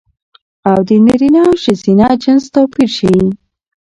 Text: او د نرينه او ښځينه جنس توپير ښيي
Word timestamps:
او 0.69 0.77
د 0.87 0.89
نرينه 1.05 1.41
او 1.47 1.53
ښځينه 1.63 2.07
جنس 2.23 2.43
توپير 2.53 2.89
ښيي 2.97 3.25